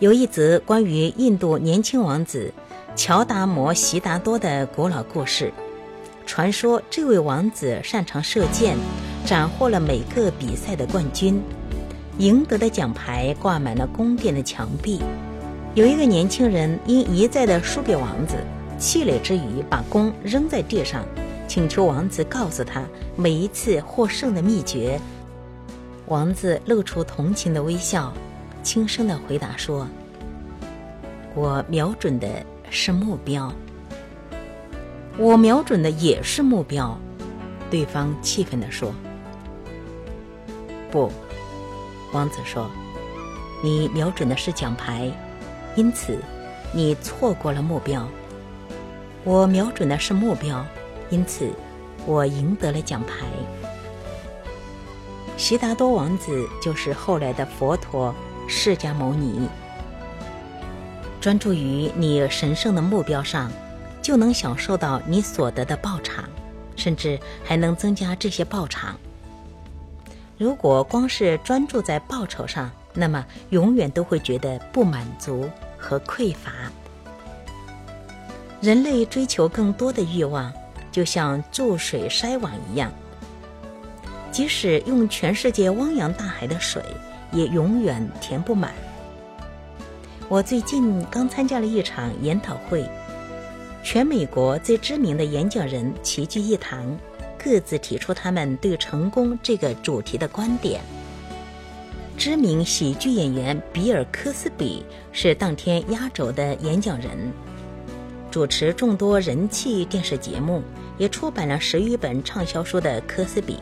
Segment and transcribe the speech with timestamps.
[0.00, 2.52] 有一则关于印度年轻王子
[2.96, 5.52] 乔达摩悉达多的古老故事。
[6.26, 8.76] 传说这位王子擅长射箭，
[9.24, 11.40] 斩获了每个比赛的冠军，
[12.18, 15.00] 赢得的奖牌挂满了宫殿的墙壁。
[15.74, 18.34] 有一个年轻人因一再的输给王子，
[18.78, 21.04] 气馁之余把弓扔在地上，
[21.46, 22.82] 请求王子告诉他
[23.14, 25.00] 每一次获胜的秘诀。
[26.06, 28.12] 王子露出同情的微笑，
[28.64, 29.86] 轻声的回答说
[31.36, 32.26] ：“我瞄准的
[32.70, 33.52] 是目标。”
[35.16, 36.98] 我瞄准的也是目标，
[37.70, 38.92] 对方气愤地说
[40.90, 41.12] ：“不。”
[42.12, 42.68] 王子说
[43.62, 45.12] ：“你瞄准的是奖牌，
[45.76, 46.18] 因此
[46.72, 48.08] 你错过了目标。
[49.24, 50.64] 我瞄准的是目标，
[51.10, 51.48] 因此
[52.06, 53.26] 我赢得了奖牌。”
[55.36, 58.14] 悉达多王子就是后来的佛陀
[58.48, 59.48] 释迦牟尼。
[61.20, 63.50] 专注于你神圣的目标上。
[64.04, 66.28] 就能享受到你所得的报偿，
[66.76, 68.94] 甚至还能增加这些报偿。
[70.36, 75.48] 如果光是专注在报酬上，那么永远都会觉得不满足
[75.78, 76.52] 和匮乏。
[78.60, 80.52] 人类追求更多的欲望，
[80.92, 82.92] 就像注水筛网一样，
[84.30, 86.82] 即使用全世界汪洋大海的水，
[87.34, 88.72] 也永远填不满。
[90.28, 92.84] 我最近刚参加了一场研讨会。
[93.82, 96.98] 全美国最知名的演讲人齐聚一堂，
[97.36, 100.80] 各自提出他们对成功这个主题的观点。
[102.16, 104.82] 知名喜剧演员比尔·科斯比
[105.12, 107.30] 是当天压轴的演讲人，
[108.30, 110.62] 主持众多人气电视节目，
[110.96, 113.58] 也出版了十余本畅销书的科斯比，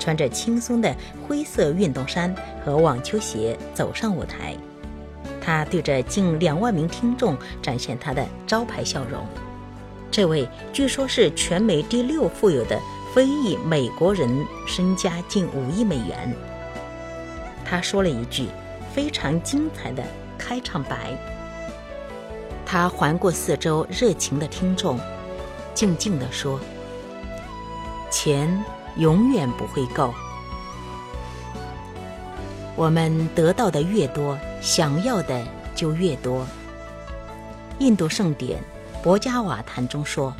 [0.00, 0.92] 穿着轻松的
[1.28, 2.34] 灰色运动衫
[2.64, 4.56] 和网球鞋走上舞台，
[5.40, 9.24] 他对着近两万名听众展现他的招牌笑容。
[10.10, 12.80] 这位据说是全美第六富有的
[13.14, 16.34] 非裔美国人，身家近五亿美元。
[17.64, 18.48] 他说了一句
[18.92, 20.02] 非常精彩的
[20.36, 21.16] 开场白。
[22.66, 24.98] 他环顾四周热情的听众，
[25.74, 26.58] 静静地说
[28.10, 28.64] ：“钱
[29.00, 30.14] 永远不会够。
[32.76, 35.44] 我们得到的越多，想要的
[35.74, 36.46] 就越多。”
[37.80, 38.62] 印度圣典。
[39.02, 40.30] 博加瓦坛中说：“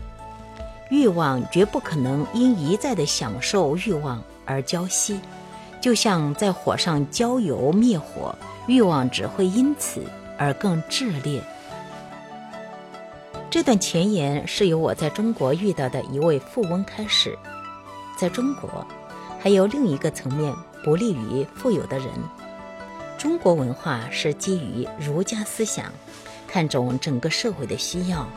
[0.92, 5.18] 欲望绝不可能因一再的享受欲望而浇熄，
[5.80, 8.34] 就像在火上浇油灭火，
[8.66, 10.04] 欲望只会因此
[10.36, 11.42] 而更炽烈。”
[13.48, 17.34] 这段前言是由我在中国遇到的一位富翁开始。
[18.20, 18.86] 在中国，
[19.38, 20.54] 还有另一个层面
[20.84, 22.08] 不利于富有的人。
[23.16, 25.86] 中国文化是基于儒家思想，
[26.46, 28.28] 看重整个社会的需要。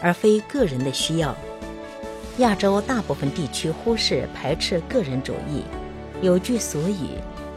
[0.00, 1.32] 而非个人的需要。
[2.38, 5.62] 亚洲大部分地区忽视、排斥个人主义。
[6.20, 7.10] 有句俗语：“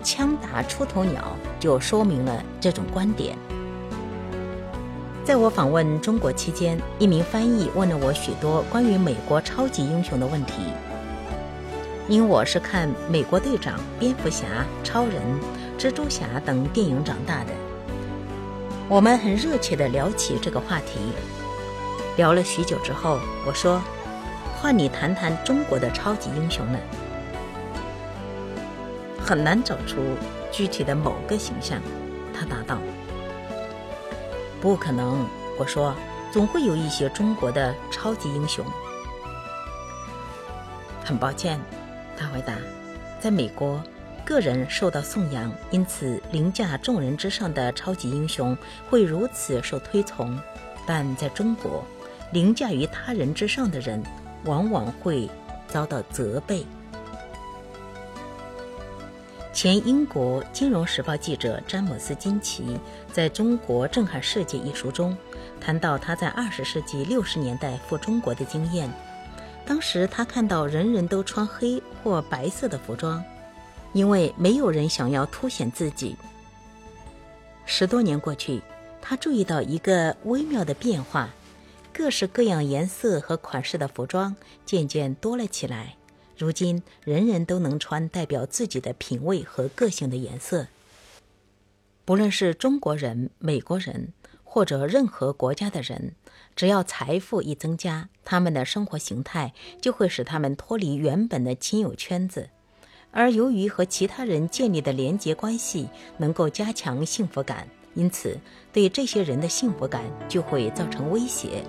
[0.05, 3.35] 枪打出头鸟”，就说明了这种观点。
[5.23, 10.61] 在我访问中国期间，一名翻译问了我许多关于美国超级英雄的问题。
[12.07, 14.45] 因我是看美国队长、蝙蝠侠、
[14.83, 15.23] 超人、
[15.75, 17.51] 蜘蛛侠等电影长大的，
[18.87, 20.99] 我们很热切地聊起这个话题。
[22.15, 23.81] 聊了许久之后，我说
[24.55, 26.79] ：“换你谈谈中国的超级英雄们。”
[29.19, 29.97] 很难找出
[30.51, 31.81] 具体的某个形象，
[32.31, 32.77] 他答道
[34.61, 35.27] ：“不可能。”
[35.57, 35.95] 我说
[36.31, 38.63] ：“总会有一些中国的超级英雄。”
[41.03, 41.59] 很抱歉，
[42.17, 42.55] 他回答
[43.19, 43.81] ：“在美国，
[44.23, 48.57] 个人受到颂扬，因此凌驾众人之上的超级英雄
[48.89, 50.39] 会如此受推崇，
[50.85, 51.83] 但在中国。”
[52.31, 54.03] 凌驾于他人之上的人，
[54.45, 55.29] 往往会
[55.67, 56.65] 遭到责备。
[59.53, 62.77] 前英国《金融时报》记者詹姆斯·金奇
[63.13, 65.15] 在中国震撼世界一书中
[65.61, 68.91] 谈到他在二十世纪六十年代赴中国的经验。
[69.65, 73.23] 当时他看到人人都穿黑或白色的服装，
[73.93, 76.15] 因为没有人想要凸显自己。
[77.65, 78.61] 十多年过去，
[79.01, 81.29] 他注意到一个微妙的变化。
[81.91, 84.35] 各式各样颜色和款式的服装
[84.65, 85.95] 渐渐多了起来。
[86.37, 90.67] 如今，人人都能穿代表自己的品味和个性的颜色。
[92.03, 94.11] 不论是中国人、美国人，
[94.55, 96.15] 或者任何国家的人，
[96.55, 102.47] 只要财富一增加，他们的生活形态就会使他们脱离原本的亲友圈子。
[103.11, 108.39] 而由于和其他人建立的连结关系能够加强幸福感，因此
[108.71, 111.61] 对这些人的幸福感就会造成威胁。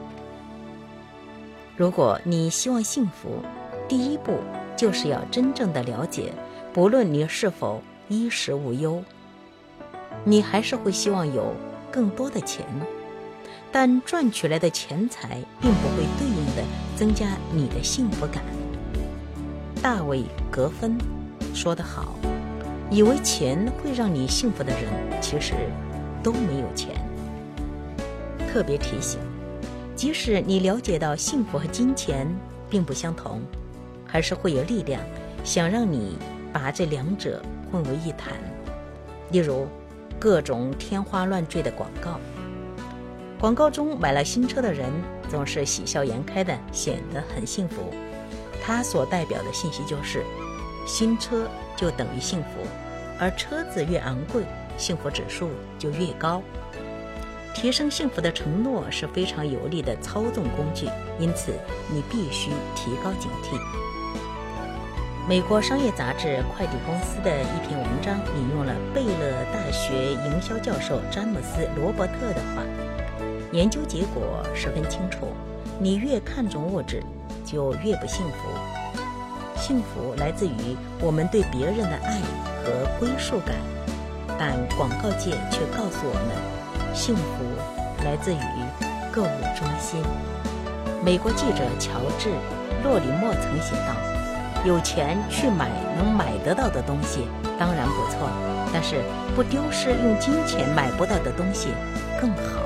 [1.76, 3.42] 如果你希望幸福，
[3.88, 4.38] 第一步
[4.76, 6.32] 就是要真正的了解，
[6.72, 9.02] 不论你是否衣食无忧，
[10.22, 11.52] 你还是会希望有
[11.96, 12.62] 更多的钱，
[13.72, 16.62] 但赚取来的钱财并不会对应的
[16.94, 18.44] 增加你的幸福感。
[19.82, 20.18] 大卫·
[20.50, 20.98] 格芬
[21.54, 22.14] 说得好
[22.92, 25.54] ：“以为钱会让你幸福的人，其实
[26.22, 26.94] 都没有钱。”
[28.52, 29.18] 特别提醒。
[29.94, 32.28] 即使你了解到幸福和金钱
[32.68, 33.40] 并不相同，
[34.06, 35.00] 还是会有力量
[35.44, 36.18] 想让你
[36.52, 37.42] 把这两者
[37.72, 38.34] 混为一谈。
[39.30, 39.66] 例如，
[40.18, 42.18] 各种天花乱坠的广告。
[43.38, 44.90] 广告中买了新车的人
[45.28, 47.92] 总是喜笑颜开的，显得很幸福。
[48.64, 50.24] 它所代表的信息就是，
[50.86, 51.46] 新车
[51.76, 52.48] 就等于幸福，
[53.20, 54.42] 而车子越昂贵，
[54.78, 56.42] 幸福指数就越高。
[57.54, 61.52] 提升幸福的承诺是非常有力的操纵工具，因此
[61.90, 63.58] 你必须提高警惕。
[65.28, 72.62] 美国商业杂志《快递公司》的一篇文章引用了贝勒大学营销教授詹姆斯·罗伯特的话
[73.50, 75.32] ：“研究结果十分清楚，
[75.80, 77.02] 你越看重物质，
[77.44, 78.48] 就越不幸福。
[79.56, 82.20] 幸福来自于我们对别人的爱
[82.62, 83.56] 和归属感，
[84.38, 86.56] 但广告界却告诉我们。”
[86.94, 88.38] 幸福来自于
[89.12, 90.00] 购物中心。
[91.04, 92.28] 美国记者乔治·
[92.84, 93.92] 洛里莫曾写道
[94.66, 97.20] ：“有钱去买能买得到的东西
[97.56, 98.28] 当然不错，
[98.72, 98.96] 但是
[99.36, 101.68] 不丢失用金钱买不到的东西
[102.20, 102.62] 更好。”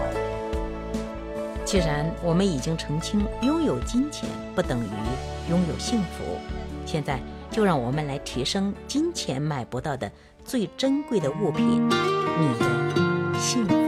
[1.62, 6.38] 既然我们已经澄清拥有金钱不等于拥有幸福，
[6.86, 7.20] 现在
[7.50, 10.10] 就让我们来提升金钱买不到的
[10.44, 13.79] 最珍贵的物品——你的幸福。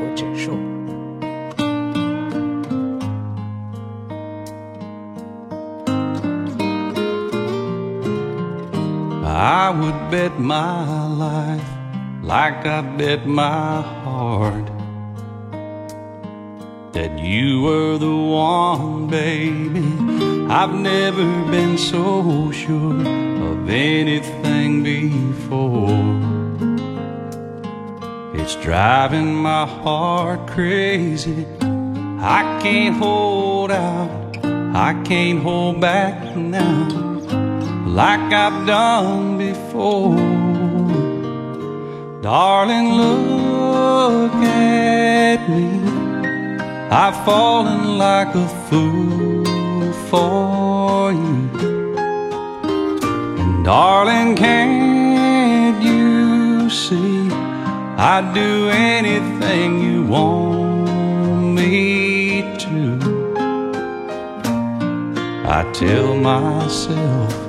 [9.73, 11.71] Would bet my life
[12.23, 14.67] like I bet my heart
[16.93, 19.81] that you were the one, baby.
[20.51, 26.33] I've never been so sure of anything before.
[28.35, 31.47] It's driving my heart crazy.
[32.21, 37.22] I can't hold out, I can't hold back now,
[37.93, 40.17] like I've done before.
[42.23, 45.69] Darling, look at me.
[46.91, 51.97] I've fallen like a fool for you.
[53.41, 57.29] And darling, can't you see?
[57.99, 62.99] I'd do anything you want me to.
[65.45, 67.42] I tell myself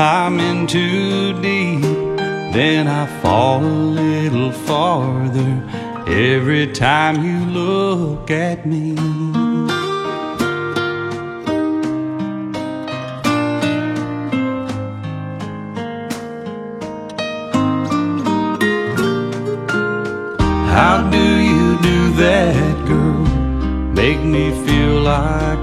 [0.00, 1.82] I'm in too deep,
[2.54, 5.60] then I fall a little farther
[6.06, 8.94] every time you look at me.
[20.70, 23.26] How do you do that, girl?
[23.94, 25.57] Make me feel like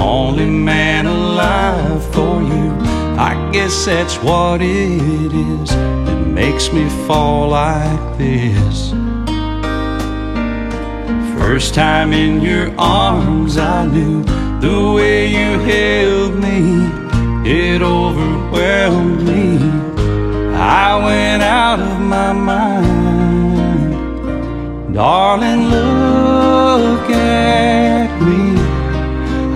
[0.00, 2.70] only man alive for you.
[3.18, 8.92] I guess that's what it is that makes me fall like this.
[11.38, 14.22] First time in your arms, I knew
[14.60, 16.86] the way you held me,
[17.50, 19.58] it overwhelmed me.
[20.54, 22.90] I went out of my mind.
[24.94, 25.69] Darling,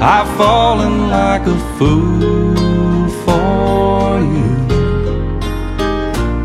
[0.06, 4.52] I've fallen like a fool for you.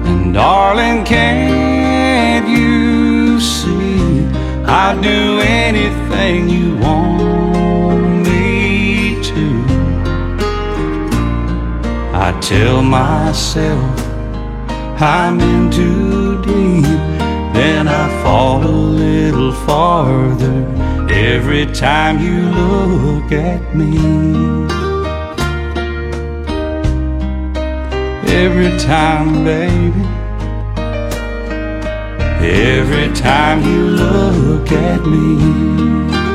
[0.07, 4.23] And darling, can't you see?
[4.63, 9.65] I'd do anything you want me to.
[12.15, 13.99] I tell myself
[15.01, 15.69] I'm in
[18.29, 20.57] fall a little farther
[21.09, 22.41] every time you
[23.01, 23.91] look at me.
[28.41, 30.05] Every time, baby.
[32.77, 36.28] Every time you look at me.